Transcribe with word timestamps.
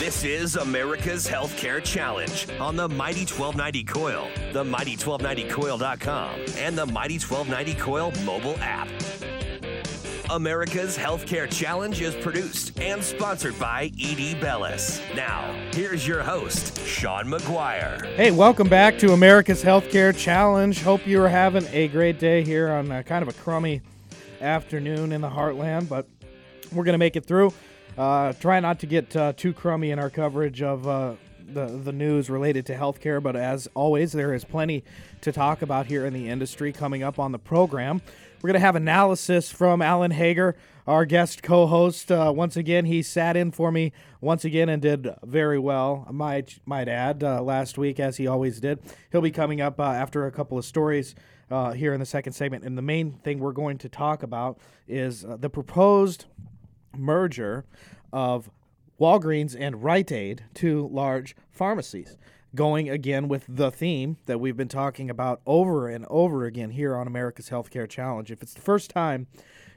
This 0.00 0.24
is 0.24 0.56
America's 0.56 1.28
Healthcare 1.28 1.84
Challenge 1.84 2.48
on 2.58 2.74
the 2.74 2.88
Mighty 2.88 3.26
1290 3.26 3.84
KOIL, 3.84 4.52
the 4.54 4.64
Mighty1290KOIL.com, 4.64 6.40
and 6.56 6.78
the 6.78 6.86
Mighty 6.86 7.18
1290 7.18 7.74
KOIL 7.74 8.24
mobile 8.24 8.56
app. 8.62 8.88
America's 10.30 10.96
Healthcare 10.96 11.50
Challenge 11.50 12.00
is 12.00 12.14
produced 12.14 12.80
and 12.80 13.04
sponsored 13.04 13.58
by 13.58 13.92
ED 14.02 14.40
Bellis. 14.40 15.02
Now, 15.14 15.52
here's 15.74 16.08
your 16.08 16.22
host, 16.22 16.80
Sean 16.86 17.26
McGuire. 17.26 18.06
Hey, 18.14 18.30
welcome 18.30 18.70
back 18.70 18.96
to 19.00 19.12
America's 19.12 19.62
Healthcare 19.62 20.16
Challenge. 20.16 20.80
Hope 20.80 21.06
you 21.06 21.22
are 21.22 21.28
having 21.28 21.66
a 21.72 21.88
great 21.88 22.18
day 22.18 22.42
here 22.42 22.70
on 22.70 22.90
a, 22.90 23.04
kind 23.04 23.22
of 23.22 23.28
a 23.28 23.34
crummy 23.34 23.82
afternoon 24.40 25.12
in 25.12 25.20
the 25.20 25.28
heartland, 25.28 25.90
but 25.90 26.08
we're 26.72 26.84
going 26.84 26.94
to 26.94 26.98
make 26.98 27.16
it 27.16 27.26
through. 27.26 27.52
Uh, 27.98 28.32
try 28.34 28.60
not 28.60 28.78
to 28.80 28.86
get 28.86 29.14
uh, 29.16 29.32
too 29.36 29.52
crummy 29.52 29.90
in 29.90 29.98
our 29.98 30.10
coverage 30.10 30.62
of 30.62 30.86
uh, 30.86 31.14
the 31.52 31.66
the 31.66 31.92
news 31.92 32.30
related 32.30 32.64
to 32.66 32.74
healthcare, 32.74 33.22
but 33.22 33.36
as 33.36 33.68
always, 33.74 34.12
there 34.12 34.32
is 34.32 34.44
plenty 34.44 34.84
to 35.20 35.32
talk 35.32 35.62
about 35.62 35.86
here 35.86 36.06
in 36.06 36.12
the 36.12 36.28
industry 36.28 36.72
coming 36.72 37.02
up 37.02 37.18
on 37.18 37.32
the 37.32 37.38
program. 37.38 38.00
We're 38.40 38.48
going 38.48 38.60
to 38.60 38.60
have 38.60 38.76
analysis 38.76 39.50
from 39.50 39.82
Alan 39.82 40.12
Hager, 40.12 40.56
our 40.86 41.04
guest 41.04 41.42
co-host. 41.42 42.10
Uh, 42.10 42.32
once 42.34 42.56
again, 42.56 42.86
he 42.86 43.02
sat 43.02 43.36
in 43.36 43.50
for 43.50 43.70
me 43.70 43.92
once 44.22 44.46
again 44.46 44.70
and 44.70 44.80
did 44.80 45.14
very 45.24 45.58
well. 45.58 46.06
I 46.08 46.12
might 46.12 46.58
might 46.64 46.88
add 46.88 47.22
uh, 47.22 47.42
last 47.42 47.76
week, 47.76 48.00
as 48.00 48.16
he 48.16 48.26
always 48.26 48.60
did. 48.60 48.78
He'll 49.12 49.20
be 49.20 49.30
coming 49.30 49.60
up 49.60 49.78
uh, 49.78 49.84
after 49.84 50.26
a 50.26 50.32
couple 50.32 50.56
of 50.56 50.64
stories. 50.64 51.14
here 51.74 51.92
in 51.92 52.00
the 52.00 52.06
second 52.06 52.32
segment. 52.32 52.64
And 52.64 52.78
the 52.78 52.82
main 52.82 53.12
thing 53.24 53.40
we're 53.40 53.52
going 53.52 53.76
to 53.78 53.88
talk 53.88 54.22
about 54.22 54.58
is 54.86 55.26
the 55.28 55.50
proposed 55.50 56.26
merger 56.96 57.64
of 58.12 58.50
Walgreens 59.00 59.56
and 59.58 59.82
Rite 59.82 60.12
Aid, 60.12 60.44
two 60.52 60.86
large 60.92 61.34
pharmacies. 61.50 62.18
Going 62.54 62.90
again 62.90 63.28
with 63.28 63.44
the 63.48 63.70
theme 63.70 64.18
that 64.26 64.40
we've 64.40 64.56
been 64.56 64.68
talking 64.68 65.08
about 65.08 65.40
over 65.46 65.88
and 65.88 66.04
over 66.10 66.44
again 66.44 66.70
here 66.70 66.94
on 66.96 67.06
America's 67.06 67.48
Healthcare 67.48 67.88
Challenge. 67.88 68.30
If 68.30 68.42
it's 68.42 68.52
the 68.52 68.60
first 68.60 68.90
time 68.90 69.26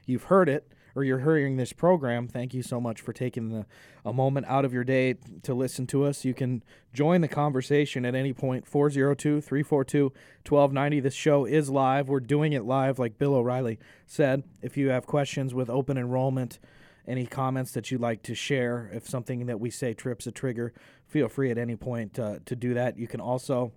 you've 0.04 0.24
heard 0.24 0.48
it 0.48 0.68
or 0.94 1.04
you're 1.04 1.20
hearing 1.20 1.56
this 1.56 1.72
program, 1.72 2.28
thank 2.28 2.52
you 2.52 2.62
so 2.62 2.80
much 2.80 3.00
for 3.00 3.12
taking 3.12 3.48
the, 3.48 3.64
a 4.04 4.12
moment 4.12 4.46
out 4.46 4.64
of 4.64 4.74
your 4.74 4.84
day 4.84 5.14
to 5.42 5.54
listen 5.54 5.86
to 5.86 6.04
us. 6.04 6.24
You 6.24 6.34
can 6.34 6.62
join 6.92 7.20
the 7.20 7.28
conversation 7.28 8.04
at 8.04 8.14
any 8.14 8.32
point 8.32 8.66
402 8.66 9.40
342 9.40 10.04
1290. 10.46 11.00
This 11.00 11.14
show 11.14 11.44
is 11.46 11.70
live. 11.70 12.08
We're 12.08 12.20
doing 12.20 12.52
it 12.52 12.64
live, 12.64 12.98
like 12.98 13.18
Bill 13.18 13.34
O'Reilly 13.34 13.78
said. 14.06 14.42
If 14.60 14.76
you 14.76 14.90
have 14.90 15.06
questions 15.06 15.54
with 15.54 15.70
open 15.70 15.96
enrollment, 15.96 16.58
any 17.06 17.26
comments 17.26 17.72
that 17.72 17.90
you'd 17.90 18.00
like 18.00 18.22
to 18.22 18.34
share. 18.34 18.90
If 18.92 19.08
something 19.08 19.46
that 19.46 19.60
we 19.60 19.70
say 19.70 19.94
trips 19.94 20.26
a 20.26 20.32
trigger, 20.32 20.72
feel 21.06 21.28
free 21.28 21.50
at 21.50 21.58
any 21.58 21.76
point 21.76 22.18
uh, 22.18 22.38
to 22.44 22.56
do 22.56 22.74
that. 22.74 22.98
You 22.98 23.06
can 23.06 23.20
also 23.20 23.72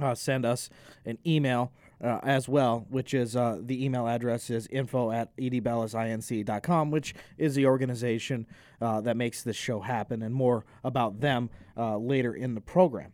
uh, 0.00 0.14
send 0.14 0.44
us 0.44 0.70
an 1.04 1.18
email 1.26 1.72
uh, 2.02 2.18
as 2.22 2.48
well, 2.48 2.86
which 2.88 3.12
is 3.12 3.36
uh, 3.36 3.58
the 3.60 3.84
email 3.84 4.06
address 4.06 4.50
is 4.50 4.66
info 4.68 5.10
at 5.10 5.36
edbellisinc.com, 5.36 6.90
which 6.90 7.14
is 7.36 7.54
the 7.54 7.66
organization 7.66 8.46
uh, 8.80 9.00
that 9.02 9.16
makes 9.16 9.42
this 9.42 9.56
show 9.56 9.80
happen, 9.80 10.22
and 10.22 10.34
more 10.34 10.64
about 10.82 11.20
them 11.20 11.50
uh, 11.76 11.96
later 11.98 12.34
in 12.34 12.54
the 12.54 12.60
program. 12.60 13.12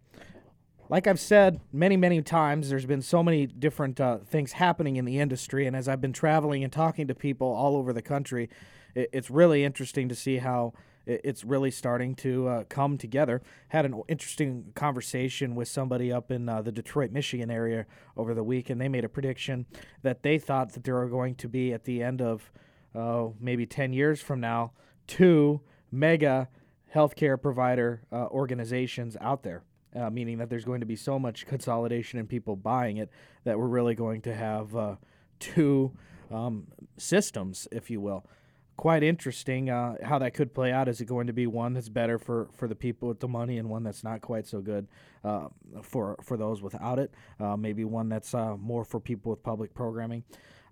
Like 0.88 1.08
I've 1.08 1.18
said 1.18 1.60
many, 1.72 1.96
many 1.96 2.22
times, 2.22 2.68
there's 2.68 2.86
been 2.86 3.02
so 3.02 3.20
many 3.24 3.46
different 3.46 4.00
uh, 4.00 4.18
things 4.18 4.52
happening 4.52 4.96
in 4.96 5.04
the 5.04 5.18
industry, 5.18 5.66
and 5.66 5.74
as 5.74 5.88
I've 5.88 6.00
been 6.00 6.12
traveling 6.12 6.62
and 6.62 6.72
talking 6.72 7.08
to 7.08 7.14
people 7.14 7.48
all 7.48 7.76
over 7.76 7.92
the 7.92 8.02
country, 8.02 8.48
it's 8.96 9.30
really 9.30 9.64
interesting 9.64 10.08
to 10.08 10.14
see 10.14 10.38
how 10.38 10.72
it's 11.06 11.44
really 11.44 11.70
starting 11.70 12.14
to 12.16 12.48
uh, 12.48 12.64
come 12.68 12.98
together. 12.98 13.40
Had 13.68 13.84
an 13.84 14.02
interesting 14.08 14.72
conversation 14.74 15.54
with 15.54 15.68
somebody 15.68 16.10
up 16.10 16.30
in 16.30 16.48
uh, 16.48 16.62
the 16.62 16.72
Detroit, 16.72 17.12
Michigan 17.12 17.50
area 17.50 17.86
over 18.16 18.34
the 18.34 18.42
week, 18.42 18.70
and 18.70 18.80
they 18.80 18.88
made 18.88 19.04
a 19.04 19.08
prediction 19.08 19.66
that 20.02 20.22
they 20.22 20.38
thought 20.38 20.72
that 20.72 20.82
there 20.82 20.98
are 20.98 21.08
going 21.08 21.36
to 21.36 21.48
be 21.48 21.72
at 21.72 21.84
the 21.84 22.02
end 22.02 22.20
of 22.20 22.50
uh, 22.94 23.28
maybe 23.38 23.66
10 23.66 23.92
years 23.92 24.20
from 24.20 24.40
now 24.40 24.72
two 25.06 25.60
mega 25.92 26.48
healthcare 26.92 27.40
provider 27.40 28.02
uh, 28.10 28.26
organizations 28.26 29.16
out 29.20 29.42
there. 29.42 29.62
Uh, 29.94 30.10
meaning 30.10 30.36
that 30.36 30.50
there's 30.50 30.64
going 30.64 30.80
to 30.80 30.86
be 30.86 30.96
so 30.96 31.18
much 31.18 31.46
consolidation 31.46 32.18
and 32.18 32.28
people 32.28 32.54
buying 32.54 32.98
it 32.98 33.08
that 33.44 33.58
we're 33.58 33.68
really 33.68 33.94
going 33.94 34.20
to 34.20 34.34
have 34.34 34.76
uh, 34.76 34.96
two 35.38 35.90
um, 36.30 36.66
systems, 36.98 37.66
if 37.70 37.88
you 37.88 38.00
will 38.00 38.26
quite 38.76 39.02
interesting 39.02 39.70
uh, 39.70 39.96
how 40.04 40.18
that 40.18 40.34
could 40.34 40.54
play 40.54 40.72
out. 40.72 40.88
Is 40.88 41.00
it 41.00 41.06
going 41.06 41.26
to 41.26 41.32
be 41.32 41.46
one 41.46 41.72
that's 41.72 41.88
better 41.88 42.18
for, 42.18 42.48
for 42.52 42.68
the 42.68 42.74
people 42.74 43.08
with 43.08 43.20
the 43.20 43.28
money 43.28 43.58
and 43.58 43.68
one 43.68 43.82
that's 43.82 44.04
not 44.04 44.20
quite 44.20 44.46
so 44.46 44.60
good 44.60 44.86
uh, 45.24 45.48
for 45.82 46.16
for 46.22 46.36
those 46.36 46.62
without 46.62 46.98
it? 46.98 47.12
Uh, 47.40 47.56
maybe 47.56 47.84
one 47.84 48.08
that's 48.08 48.34
uh, 48.34 48.56
more 48.56 48.84
for 48.84 49.00
people 49.00 49.30
with 49.30 49.42
public 49.42 49.74
programming. 49.74 50.24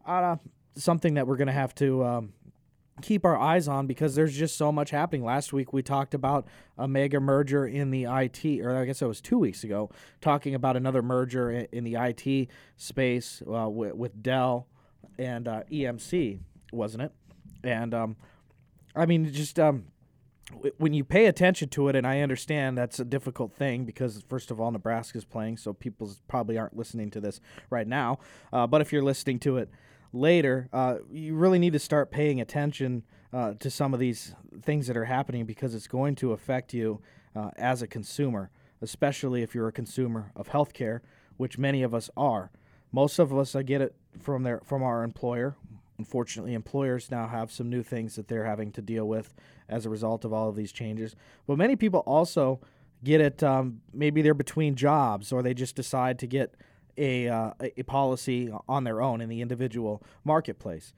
Uh, 0.07 0.37
something 0.77 1.15
that 1.15 1.27
we're 1.27 1.37
going 1.37 1.47
to 1.47 1.53
have 1.53 1.75
to 1.77 2.05
um, 2.05 2.33
keep 3.01 3.25
our 3.25 3.39
eyes 3.39 3.69
on 3.69 3.87
because 3.87 4.15
there's 4.15 4.37
just 4.37 4.57
so 4.57 4.71
much 4.71 4.91
happening. 4.91 5.25
Last 5.25 5.53
week 5.53 5.73
we 5.73 5.83
talked 5.83 6.13
about 6.13 6.47
a 6.77 6.87
mega 6.87 7.21
merger 7.21 7.67
in 7.67 7.91
the 7.91 8.05
IT, 8.05 8.61
or 8.61 8.77
I 8.77 8.85
guess 8.85 9.01
it 9.01 9.07
was 9.07 9.21
two 9.21 9.39
weeks 9.39 9.65
ago, 9.65 9.91
talking 10.21 10.55
about 10.55 10.77
another 10.77 11.03
merger 11.03 11.51
in 11.51 11.85
the 11.85 11.95
IT 11.95 12.49
space 12.77 13.43
uh, 13.51 13.69
with, 13.69 13.95
with 13.95 14.23
Dell 14.23 14.67
and 15.17 15.47
EMC, 15.47 16.41
wasn't 16.71 17.05
it? 17.05 17.13
And 17.65 17.95
um, 17.95 18.17
I 18.95 19.07
mean, 19.07 19.33
just 19.33 19.59
um, 19.59 19.87
w- 20.53 20.75
when 20.79 20.93
you 20.93 21.03
pay 21.03 21.27
attention 21.27 21.69
to 21.71 21.89
it, 21.89 21.97
and 21.97 22.07
I 22.07 22.21
understand 22.21 22.79
that's 22.79 23.01
a 23.01 23.05
difficult 23.05 23.55
thing 23.55 23.85
because 23.85 24.23
first 24.29 24.51
of 24.51 24.61
all, 24.61 24.71
Nebraska's 24.71 25.25
playing, 25.25 25.57
so 25.57 25.73
people 25.73 26.11
probably 26.29 26.59
aren't 26.59 26.77
listening 26.77 27.11
to 27.13 27.21
this 27.21 27.41
right 27.71 27.87
now. 27.87 28.19
Uh, 28.53 28.67
but 28.67 28.81
if 28.81 28.93
you're 28.93 29.03
listening 29.03 29.39
to 29.41 29.57
it 29.57 29.71
later, 30.13 30.69
uh, 30.73 30.97
you 31.11 31.35
really 31.35 31.59
need 31.59 31.73
to 31.73 31.79
start 31.79 32.11
paying 32.11 32.41
attention 32.41 33.03
uh, 33.33 33.55
to 33.55 33.71
some 33.71 33.93
of 33.93 34.01
these 34.01 34.35
things 34.63 34.87
that 34.87 34.97
are 34.97 35.07
happening 35.07 35.45
because 35.45 35.75
it's 35.75 35.89
going 35.89 36.15
to 36.15 36.33
affect 36.33 36.73
you 36.73 37.01
uh, 37.35 37.51
as 37.57 37.83
a 37.83 37.87
consumer, 37.87 38.51
especially 38.81 39.43
if 39.43 39.55
you're 39.55 39.67
a 39.67 39.73
consumer 39.73 40.31
of 40.37 40.51
healthcare, 40.51 41.01
which 41.37 41.59
many 41.59 41.83
of 41.83 41.93
us 41.93 42.11
are. 42.17 42.53
Most 42.93 43.19
of 43.19 43.37
us, 43.37 43.57
I 43.57 43.65
get 43.65 43.81
it 43.81 43.97
from 44.21 44.45
their 44.45 44.61
from 44.65 44.85
our 44.85 45.03
employer. 45.03 45.57
Unfortunately, 45.99 46.55
employers 46.55 47.11
now 47.11 47.29
have 47.29 47.53
some 47.53 47.71
new 47.71 47.83
things 47.83 48.17
that 48.17 48.27
they're 48.27 48.45
having 48.45 48.73
to 48.73 48.83
deal 48.83 49.07
with 49.07 49.33
as 49.69 49.87
a 49.87 49.91
result 49.91 50.25
of 50.25 50.33
all 50.33 50.49
of 50.49 50.57
these 50.57 50.73
changes. 50.73 51.15
But 51.47 51.57
many 51.57 51.77
people 51.77 52.01
also 52.01 52.61
get 53.05 53.21
it. 53.21 53.43
Um, 53.43 53.81
maybe 53.93 54.21
they're 54.21 54.35
between 54.35 54.75
jobs, 54.75 55.31
or 55.31 55.43
they 55.43 55.55
just 55.55 55.77
decide 55.77 56.19
to 56.21 56.27
get 56.27 56.55
a 56.97 57.29
uh, 57.29 57.51
a 57.61 57.83
policy 57.85 58.53
on 58.69 58.85
their 58.85 59.03
own 59.03 59.21
in 59.21 59.29
the 59.29 59.41
individual 59.41 60.03
marketplace. 60.25 60.93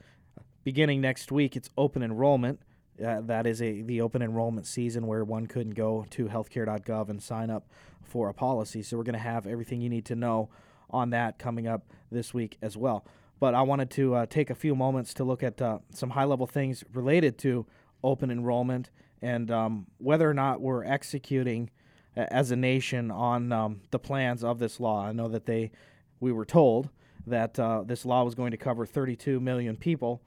Beginning 0.65 1.01
next 1.01 1.31
week, 1.31 1.57
it's 1.57 1.71
open 1.77 2.03
enrollment. 2.03 2.61
Uh, 3.05 3.21
that 3.21 3.47
is 3.47 3.61
a 3.61 3.83
the 3.83 4.01
open 4.01 4.23
enrollment 4.23 4.67
season 4.67 5.07
where 5.07 5.25
one 5.25 5.47
could 5.47 5.75
go 5.75 6.07
to 6.11 6.27
healthcare.gov 6.27 7.11
and 7.11 7.23
sign 7.23 7.51
up 7.51 7.69
for 8.03 8.31
a 8.31 8.35
policy. 8.35 8.83
So 8.83 8.97
we're 8.97 9.05
going 9.05 9.13
to 9.13 9.19
have 9.19 9.47
everything 9.47 9.83
you 9.83 9.91
need 9.91 10.07
to 10.07 10.17
know 10.17 10.49
on 10.89 11.11
that 11.11 11.39
coming 11.39 11.67
up 11.67 11.83
this 12.11 12.33
week 12.33 12.57
as 12.63 12.77
well 12.77 13.05
but 13.39 13.55
I 13.55 13.63
wanted 13.63 13.91
to 13.93 14.15
uh, 14.15 14.27
take 14.27 14.51
a 14.51 14.55
few 14.55 14.75
moments 14.75 15.15
to 15.15 15.25
look 15.25 15.43
at 15.43 15.61
uh, 15.61 15.79
some 15.91 16.11
high 16.11 16.25
level 16.25 16.47
things 16.47 16.85
related 16.93 17.39
to 17.39 17.67
open 18.03 18.31
enrollment 18.31 18.91
and 19.23 19.51
um, 19.51 19.87
whether 19.99 20.29
or 20.29 20.35
not 20.35 20.61
we're 20.61 20.85
executing 20.85 21.71
as 22.17 22.51
a 22.51 22.57
nation 22.57 23.11
on 23.11 23.53
um, 23.53 23.81
the 23.91 23.99
plans 23.99 24.43
of 24.43 24.59
this 24.59 24.81
law. 24.81 25.07
I 25.07 25.13
know 25.13 25.29
that 25.29 25.47
they, 25.47 25.71
we 26.21 26.33
were 26.33 26.45
told 26.45 26.89
that 27.27 27.59
uh, 27.59 27.83
this 27.85 28.05
law 28.05 28.25
was 28.25 28.35
going 28.35 28.53
to 28.53 28.57
cover 28.57 28.87
32 28.87 29.41
million 29.41 29.77
people 29.77 30.23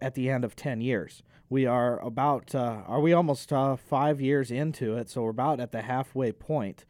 at 0.00 0.14
the 0.14 0.30
end 0.30 0.44
of 0.44 0.54
10 0.54 0.80
years. 0.80 1.22
We 1.48 1.66
are 1.66 1.98
about, 2.00 2.54
uh, 2.54 2.82
are 2.86 3.00
we 3.00 3.12
almost 3.12 3.52
uh, 3.52 3.76
five 3.76 4.20
years 4.20 4.50
into 4.50 4.96
it? 4.96 5.10
So 5.10 5.22
we're 5.22 5.30
about 5.30 5.60
at 5.60 5.72
the 5.72 5.82
halfway 5.82 6.32
point. 6.32 6.84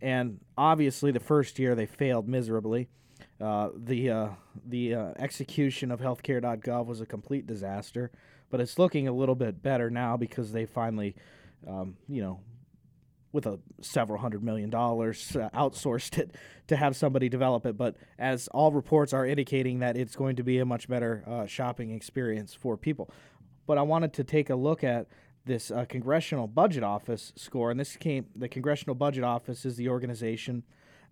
And 0.00 0.40
obviously, 0.58 1.12
the 1.12 1.20
first 1.20 1.58
year 1.58 1.74
they 1.74 1.86
failed 1.86 2.28
miserably. 2.28 2.88
Uh, 3.42 3.70
the 3.76 4.08
uh, 4.08 4.28
the 4.66 4.94
uh, 4.94 5.12
execution 5.18 5.90
of 5.90 6.00
healthcare.gov 6.00 6.86
was 6.86 7.00
a 7.00 7.06
complete 7.06 7.44
disaster, 7.44 8.12
but 8.50 8.60
it's 8.60 8.78
looking 8.78 9.08
a 9.08 9.12
little 9.12 9.34
bit 9.34 9.62
better 9.62 9.90
now 9.90 10.16
because 10.16 10.52
they 10.52 10.64
finally, 10.64 11.16
um, 11.66 11.96
you 12.08 12.22
know, 12.22 12.38
with 13.32 13.46
a 13.46 13.58
several 13.80 14.20
hundred 14.20 14.44
million 14.44 14.70
dollars 14.70 15.34
uh, 15.34 15.48
outsourced 15.54 16.18
it 16.18 16.36
to 16.68 16.76
have 16.76 16.94
somebody 16.94 17.28
develop 17.28 17.66
it. 17.66 17.76
But 17.76 17.96
as 18.16 18.46
all 18.48 18.70
reports 18.70 19.12
are 19.12 19.26
indicating 19.26 19.80
that 19.80 19.96
it's 19.96 20.14
going 20.14 20.36
to 20.36 20.44
be 20.44 20.60
a 20.60 20.64
much 20.64 20.88
better 20.88 21.24
uh, 21.26 21.46
shopping 21.46 21.90
experience 21.90 22.54
for 22.54 22.76
people. 22.76 23.10
But 23.66 23.76
I 23.76 23.82
wanted 23.82 24.12
to 24.14 24.24
take 24.24 24.50
a 24.50 24.56
look 24.56 24.84
at 24.84 25.08
this 25.44 25.72
uh, 25.72 25.84
Congressional 25.86 26.46
Budget 26.46 26.84
Office 26.84 27.32
score, 27.34 27.72
and 27.72 27.80
this 27.80 27.96
came. 27.96 28.26
The 28.36 28.48
Congressional 28.48 28.94
Budget 28.94 29.24
Office 29.24 29.64
is 29.64 29.76
the 29.76 29.88
organization 29.88 30.62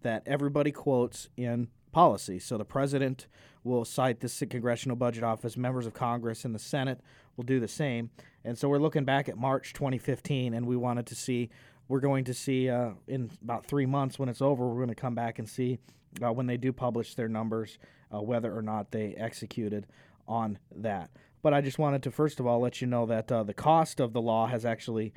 that 0.02 0.22
everybody 0.26 0.70
quotes 0.70 1.28
in 1.36 1.68
policy. 1.92 2.38
So 2.38 2.58
the 2.58 2.64
president 2.64 3.26
will 3.64 3.84
cite 3.84 4.20
this 4.20 4.42
Congressional 4.48 4.96
Budget 4.96 5.22
Office, 5.22 5.56
members 5.56 5.86
of 5.86 5.94
Congress 5.94 6.44
and 6.44 6.54
the 6.54 6.58
Senate 6.58 7.00
will 7.36 7.44
do 7.44 7.60
the 7.60 7.68
same. 7.68 8.10
And 8.44 8.58
so 8.58 8.68
we're 8.68 8.78
looking 8.78 9.04
back 9.04 9.28
at 9.28 9.36
March 9.36 9.72
2015, 9.72 10.54
and 10.54 10.66
we 10.66 10.76
wanted 10.76 11.06
to 11.06 11.14
see. 11.14 11.50
We're 11.88 12.00
going 12.00 12.24
to 12.24 12.34
see 12.34 12.70
uh, 12.70 12.90
in 13.08 13.30
about 13.42 13.66
three 13.66 13.86
months 13.86 14.18
when 14.18 14.28
it's 14.28 14.40
over. 14.40 14.68
We're 14.68 14.76
going 14.76 14.88
to 14.88 14.94
come 14.94 15.16
back 15.16 15.40
and 15.40 15.48
see 15.48 15.78
uh, 16.24 16.32
when 16.32 16.46
they 16.46 16.56
do 16.56 16.72
publish 16.72 17.14
their 17.14 17.28
numbers 17.28 17.78
uh, 18.14 18.22
whether 18.22 18.56
or 18.56 18.62
not 18.62 18.92
they 18.92 19.14
executed 19.14 19.86
on 20.28 20.58
that. 20.76 21.10
But 21.42 21.54
I 21.54 21.60
just 21.60 21.78
wanted 21.78 22.02
to 22.04 22.10
first 22.10 22.38
of 22.38 22.46
all 22.46 22.60
let 22.60 22.80
you 22.80 22.86
know 22.86 23.06
that 23.06 23.32
uh, 23.32 23.42
the 23.42 23.54
cost 23.54 23.98
of 23.98 24.12
the 24.12 24.20
law 24.20 24.46
has 24.46 24.64
actually 24.64 25.12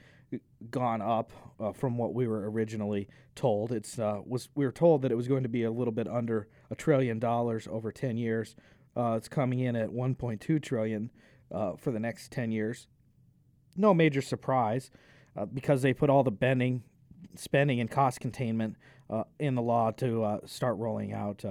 gone 0.72 1.02
up 1.02 1.32
uh, 1.60 1.72
from 1.72 1.98
what 1.98 2.14
we 2.14 2.28
were 2.28 2.50
originally 2.50 3.08
told. 3.36 3.72
It's 3.72 4.00
uh, 4.00 4.22
was 4.26 4.50
we 4.56 4.66
were 4.66 4.72
told 4.72 5.02
that 5.02 5.12
it 5.12 5.16
was 5.16 5.28
going 5.28 5.44
to 5.44 5.50
be 5.50 5.64
a 5.64 5.72
little 5.72 5.92
bit 5.92 6.08
under 6.08 6.48
a 6.74 6.76
trillion 6.76 7.20
dollars 7.20 7.68
over 7.72 7.92
10 7.92 8.18
years. 8.18 8.56
Uh, 8.96 9.14
it's 9.18 9.28
coming 9.28 9.60
in 9.60 9.76
at 9.76 9.90
1.2 9.90 10.62
trillion 10.62 11.10
uh, 11.52 11.76
for 11.78 11.92
the 11.92 12.00
next 12.00 12.32
10 12.32 12.52
years. 12.52 12.88
No 13.76 13.94
major 13.94 14.22
surprise 14.22 14.92
uh, 15.36 15.46
because 15.46 15.82
they 15.82 15.94
put 15.94 16.10
all 16.10 16.24
the 16.24 16.32
bending, 16.32 16.84
spending, 17.36 17.80
and 17.80 17.90
cost 17.90 18.20
containment 18.20 18.76
uh, 19.10 19.24
in 19.40 19.56
the 19.56 19.62
law 19.62 19.92
to 19.92 20.40
start 20.46 20.78
rolling 20.78 21.14
out 21.14 21.44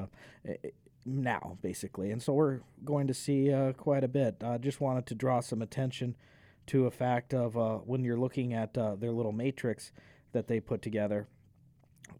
now, 1.05 1.59
basically. 1.63 2.11
And 2.11 2.23
so 2.23 2.33
we're 2.33 2.61
going 2.85 3.07
to 3.09 3.15
see 3.15 3.53
quite 3.77 4.05
a 4.05 4.09
bit. 4.09 4.43
I 4.45 4.59
just 4.59 4.81
wanted 4.81 5.07
to 5.07 5.15
draw 5.15 5.41
some 5.41 5.63
attention 5.63 6.17
to 6.67 6.87
a 6.87 6.91
fact 6.91 7.35
of 7.35 7.57
uh, 7.57 7.79
when 7.79 8.05
you're 8.05 8.19
looking 8.19 8.53
at 8.55 8.77
uh, 8.77 8.95
their 8.95 9.13
little 9.13 9.33
matrix 9.33 9.93
that 10.33 10.49
they 10.49 10.61
put 10.61 10.83
together, 10.83 11.29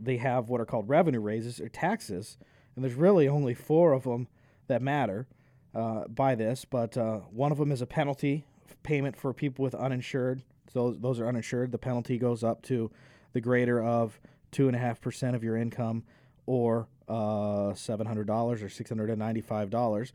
they 0.00 0.16
have 0.16 0.48
what 0.48 0.60
are 0.60 0.66
called 0.66 0.88
revenue 0.88 1.20
raises 1.20 1.60
or 1.60 1.69
taxes, 1.69 2.38
and 2.74 2.84
there's 2.84 2.94
really 2.94 3.28
only 3.28 3.54
four 3.54 3.92
of 3.92 4.04
them 4.04 4.28
that 4.69 4.82
matter 4.82 5.26
uh, 5.74 6.06
by 6.08 6.34
this, 6.34 6.64
but 6.64 6.96
uh, 6.96 7.19
one 7.30 7.52
of 7.52 7.58
them 7.58 7.72
is 7.72 7.82
a 7.82 7.86
penalty 7.86 8.44
payment 8.82 9.16
for 9.16 9.32
people 9.32 9.62
with 9.62 9.74
uninsured. 9.74 10.42
So 10.72 10.92
those 10.92 11.20
are 11.20 11.28
uninsured. 11.28 11.72
The 11.72 11.78
penalty 11.78 12.19
goes 12.19 12.42
up 12.42 12.62
to 12.62 12.90
the 13.32 13.40
greater 13.40 13.82
of 13.82 14.20
two 14.50 14.66
and 14.66 14.76
a 14.76 14.78
half 14.78 15.00
percent 15.00 15.36
of 15.36 15.44
your 15.44 15.56
income, 15.56 16.04
or 16.46 16.88
uh, 17.08 17.74
seven 17.74 18.06
hundred 18.06 18.26
dollars 18.26 18.62
or 18.62 18.69
six 18.69 18.90
hundred 18.90 19.10
and 19.10 19.19
ninety-five 19.19 19.70
dollars 19.70 20.12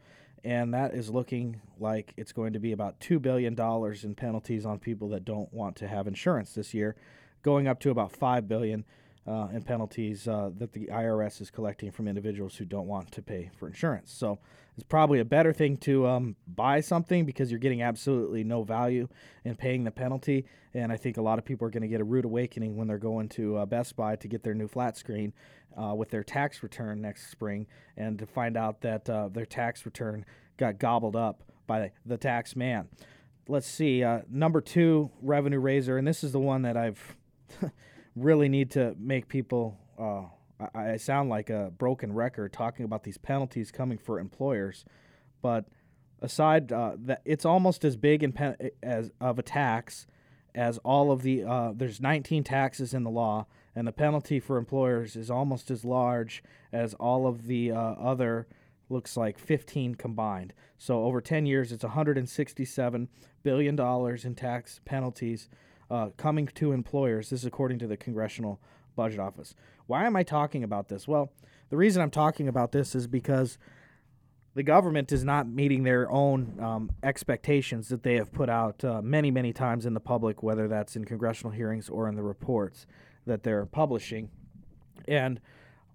and 0.48 0.74
that 0.74 0.94
is 0.94 1.10
looking 1.10 1.62
like 1.78 2.14
it's 2.16 2.32
going 2.32 2.54
to 2.54 2.60
be 2.60 2.72
about 2.72 3.00
$2 3.02 3.22
billion 3.22 3.54
in 4.04 4.16
penalties 4.16 4.66
on 4.66 4.80
people 4.80 5.10
that 5.10 5.26
don't 5.26 5.54
want 5.54 5.76
to 5.76 5.88
have 5.90 6.08
insurance 6.08 6.54
this 6.54 6.74
year, 6.74 6.96
going 7.44 7.68
up 7.68 7.82
to 7.82 7.90
about 7.90 8.14
$5 8.14 8.48
billion 8.48 8.86
uh, 9.28 9.48
in 9.54 9.62
penalties 9.62 10.28
uh, 10.28 10.50
that 10.58 10.72
the 10.72 10.88
IRS 10.88 11.42
is 11.42 11.52
collecting 11.52 11.92
from 11.92 12.08
individuals 12.08 12.56
who 12.56 12.66
don't 12.66 12.88
want 12.88 13.12
to 13.12 13.22
pay 13.22 13.52
for 13.58 13.68
insurance. 13.68 14.12
So 14.12 14.40
it's 14.76 14.86
probably 14.86 15.20
a 15.20 15.26
better 15.26 15.52
thing 15.52 15.76
to 15.78 16.08
um, 16.08 16.36
buy 16.48 16.80
something 16.80 17.26
because 17.26 17.52
you're 17.52 17.60
getting 17.60 17.82
absolutely 17.82 18.44
no 18.44 18.64
value 18.64 19.10
in 19.44 19.56
paying 19.56 19.84
the 19.84 19.92
penalty. 19.92 20.46
And 20.74 20.92
I 20.92 20.98
think 20.98 21.18
a 21.18 21.22
lot 21.22 21.40
of 21.40 21.46
people 21.46 21.68
are 21.68 21.72
going 21.72 21.82
to 21.82 21.90
get 21.90 22.00
a 22.00 22.06
rude 22.06 22.26
awakening 22.26 22.78
when 22.78 22.88
they're 22.88 22.98
going 22.98 23.28
to 23.30 23.58
uh, 23.58 23.66
Best 23.66 23.96
Buy 23.96 24.16
to 24.16 24.28
get 24.28 24.44
their 24.44 24.54
new 24.54 24.68
flat 24.68 24.96
screen 24.96 25.34
uh, 25.76 25.94
with 25.94 26.10
their 26.10 26.24
tax 26.24 26.64
return 26.64 27.02
next 27.02 27.30
spring 27.30 27.68
and 27.98 28.18
to 28.20 28.26
find 28.26 28.56
out 28.56 28.82
that 28.82 29.10
uh, 29.10 29.28
their 29.28 29.46
tax 29.46 29.86
return 29.86 30.26
got 30.58 30.80
gobbled 30.80 31.16
up 31.16 31.44
by 31.66 31.92
the 32.06 32.18
tax 32.18 32.56
man. 32.56 32.88
Let's 33.50 33.68
see. 33.68 34.04
Uh, 34.04 34.22
number 34.30 34.62
two 34.62 35.12
revenue 35.22 35.60
raiser, 35.60 35.98
and 35.98 36.08
this 36.08 36.24
is 36.24 36.32
the 36.32 36.40
one 36.40 36.62
that 36.64 36.78
I've 36.78 37.18
really 38.18 38.50
need 38.50 38.72
to 38.72 38.96
make 39.00 39.28
people. 39.28 39.78
Uh, 40.00 40.24
I, 40.76 40.94
I 40.94 40.98
sound 40.98 41.30
like 41.30 41.50
a 41.50 41.72
broken 41.78 42.14
record 42.14 42.54
talking 42.54 42.86
about 42.86 43.04
these 43.04 43.18
penalties 43.18 43.72
coming 43.72 43.98
for 43.98 44.20
employers, 44.20 44.86
but 45.42 45.66
aside 46.22 46.72
uh, 46.72 46.94
that, 46.98 47.22
it's 47.26 47.46
almost 47.46 47.86
as 47.86 47.96
big 47.96 48.24
in 48.24 48.32
pen, 48.32 48.56
as 48.82 49.12
of 49.22 49.40
a 49.40 49.44
tax 49.44 50.08
as 50.56 50.78
all 50.80 51.12
of 51.12 51.22
the. 51.22 51.44
Uh, 51.44 51.72
there's 51.76 52.02
19 52.02 52.44
taxes 52.44 52.94
in 52.94 53.04
the 53.04 53.10
law, 53.10 53.46
and 53.76 53.88
the 53.88 53.92
penalty 53.92 54.40
for 54.40 54.58
employers 54.58 55.16
is 55.16 55.30
almost 55.30 55.70
as 55.70 55.86
large 55.86 56.44
as 56.74 56.94
all 56.96 57.28
of 57.28 57.48
the 57.48 57.72
uh, 57.72 57.78
other 57.78 58.48
looks 58.90 59.18
like 59.18 59.38
15 59.38 59.96
combined. 59.96 60.54
So 60.78 61.04
over 61.04 61.22
10 61.22 61.46
years, 61.46 61.72
it's 61.72 61.84
167 61.84 63.10
billion 63.44 63.76
dollars 63.76 64.26
in 64.26 64.36
tax 64.36 64.82
penalties 64.86 65.50
uh, 65.90 66.10
coming 66.18 66.48
to 66.56 66.72
employers. 66.72 67.30
This 67.30 67.42
is 67.42 67.46
according 67.46 67.80
to 67.80 67.88
the 67.88 67.98
Congressional 67.98 68.60
Budget 68.96 69.20
Office. 69.20 69.56
Why 69.86 70.06
am 70.06 70.16
I 70.16 70.24
talking 70.24 70.64
about 70.64 70.90
this? 70.90 71.08
Well, 71.08 71.32
the 71.70 71.78
reason 71.78 72.02
I'm 72.02 72.12
talking 72.12 72.48
about 72.48 72.72
this 72.72 72.96
is 72.96 73.08
because 73.08 73.58
the 74.56 74.64
government 74.64 75.12
is 75.12 75.24
not 75.24 75.48
meeting 75.48 75.84
their 75.84 76.10
own 76.10 76.58
um, 76.60 76.92
expectations 77.04 77.90
that 77.90 78.04
they 78.04 78.16
have 78.16 78.32
put 78.32 78.50
out 78.50 78.84
uh, 78.84 79.02
many, 79.04 79.30
many 79.30 79.54
times 79.54 79.86
in 79.86 79.94
the 79.94 80.00
public, 80.00 80.42
whether 80.42 80.68
that's 80.68 80.96
in 80.96 81.06
congressional 81.06 81.52
hearings 81.52 81.90
or 81.90 82.10
in 82.10 82.16
the 82.16 82.24
reports 82.24 82.88
that 83.28 83.44
they're 83.44 83.68
publishing. 83.68 84.30
And 85.08 85.40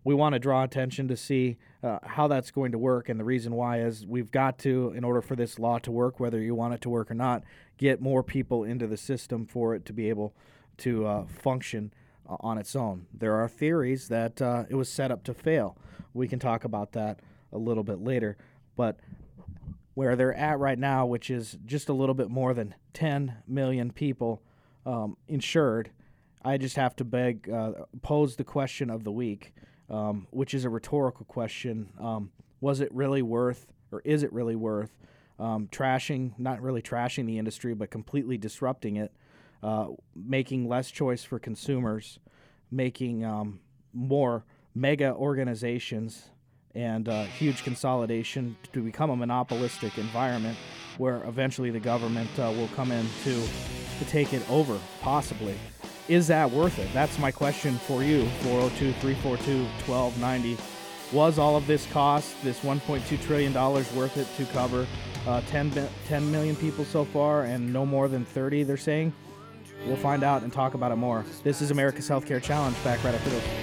we 0.04 0.14
want 0.14 0.34
to 0.34 0.38
draw 0.38 0.64
attention 0.64 1.08
to 1.08 1.16
see 1.16 1.58
uh, 1.82 1.98
how 2.02 2.28
that's 2.28 2.50
going 2.50 2.72
to 2.72 2.78
work. 2.78 3.08
And 3.08 3.18
the 3.18 3.24
reason 3.24 3.54
why 3.54 3.80
is 3.80 4.06
we've 4.06 4.30
got 4.30 4.58
to, 4.60 4.92
in 4.96 5.04
order 5.04 5.22
for 5.22 5.36
this 5.36 5.58
law 5.58 5.78
to 5.80 5.90
work, 5.90 6.18
whether 6.18 6.40
you 6.40 6.54
want 6.54 6.74
it 6.74 6.80
to 6.82 6.90
work 6.90 7.10
or 7.10 7.14
not, 7.14 7.42
get 7.78 8.00
more 8.00 8.22
people 8.22 8.64
into 8.64 8.86
the 8.86 8.96
system 8.96 9.46
for 9.46 9.74
it 9.74 9.84
to 9.86 9.92
be 9.92 10.08
able 10.08 10.34
to 10.78 11.06
uh, 11.06 11.24
function 11.26 11.92
uh, 12.28 12.36
on 12.40 12.58
its 12.58 12.74
own. 12.74 13.06
There 13.12 13.34
are 13.34 13.48
theories 13.48 14.08
that 14.08 14.42
uh, 14.42 14.64
it 14.68 14.74
was 14.74 14.88
set 14.88 15.10
up 15.10 15.24
to 15.24 15.34
fail. 15.34 15.76
We 16.14 16.28
can 16.28 16.38
talk 16.38 16.64
about 16.64 16.92
that 16.92 17.20
a 17.52 17.58
little 17.58 17.84
bit 17.84 18.00
later. 18.00 18.36
But 18.76 18.98
where 19.94 20.16
they're 20.16 20.34
at 20.34 20.58
right 20.58 20.78
now, 20.78 21.06
which 21.06 21.30
is 21.30 21.58
just 21.64 21.88
a 21.88 21.92
little 21.92 22.14
bit 22.14 22.30
more 22.30 22.54
than 22.54 22.74
10 22.94 23.36
million 23.46 23.92
people 23.92 24.42
um, 24.84 25.16
insured 25.28 25.90
I 26.44 26.56
just 26.58 26.76
have 26.76 26.96
to 26.96 27.04
beg, 27.04 27.48
uh, 27.48 27.72
pose 28.02 28.36
the 28.36 28.44
question 28.44 28.90
of 28.90 29.04
the 29.04 29.12
week, 29.12 29.54
um, 29.90 30.26
which 30.30 30.54
is 30.54 30.64
a 30.64 30.70
rhetorical 30.70 31.24
question. 31.26 31.90
Um, 32.00 32.32
was 32.60 32.80
it 32.80 32.92
really 32.94 33.22
worth, 33.22 33.66
or 33.90 34.00
is 34.04 34.22
it 34.22 34.32
really 34.32 34.56
worth, 34.56 34.96
um, 35.38 35.68
trashing, 35.70 36.32
not 36.38 36.60
really 36.60 36.82
trashing 36.82 37.26
the 37.26 37.38
industry, 37.38 37.74
but 37.74 37.90
completely 37.90 38.38
disrupting 38.38 38.96
it, 38.96 39.12
uh, 39.62 39.88
making 40.14 40.68
less 40.68 40.90
choice 40.90 41.24
for 41.24 41.38
consumers, 41.38 42.18
making 42.70 43.24
um, 43.24 43.60
more 43.92 44.44
mega 44.74 45.12
organizations 45.14 46.30
and 46.74 47.08
uh, 47.08 47.24
huge 47.24 47.62
consolidation 47.64 48.56
to 48.72 48.82
become 48.82 49.10
a 49.10 49.16
monopolistic 49.16 49.98
environment 49.98 50.56
where 50.98 51.22
eventually 51.24 51.70
the 51.70 51.80
government 51.80 52.30
uh, 52.38 52.52
will 52.56 52.68
come 52.68 52.90
in 52.92 53.06
to, 53.24 53.42
to 53.98 54.04
take 54.06 54.32
it 54.32 54.48
over, 54.50 54.78
possibly 55.00 55.54
is 56.12 56.26
that 56.26 56.50
worth 56.50 56.78
it? 56.78 56.92
That's 56.92 57.18
my 57.18 57.30
question 57.30 57.76
for 57.78 58.02
you. 58.02 58.26
402 58.42 58.92
342 59.00 59.62
1290. 59.90 60.58
Was 61.10 61.38
all 61.38 61.56
of 61.56 61.66
this 61.66 61.86
cost, 61.90 62.34
this 62.42 62.60
$1.2 62.60 63.22
trillion, 63.22 63.54
worth 63.54 64.16
it 64.18 64.28
to 64.36 64.44
cover 64.52 64.86
uh, 65.26 65.40
10, 65.42 65.72
10 66.06 66.30
million 66.30 66.54
people 66.56 66.84
so 66.84 67.04
far 67.06 67.44
and 67.44 67.72
no 67.72 67.86
more 67.86 68.08
than 68.08 68.26
30, 68.26 68.64
they're 68.64 68.76
saying? 68.76 69.12
We'll 69.86 69.96
find 69.96 70.22
out 70.22 70.42
and 70.42 70.52
talk 70.52 70.74
about 70.74 70.92
it 70.92 70.96
more. 70.96 71.24
This 71.44 71.62
is 71.62 71.70
America's 71.70 72.08
Healthcare 72.08 72.42
Challenge. 72.42 72.76
Back 72.84 73.02
right 73.04 73.14
after 73.14 73.30
this. 73.30 73.61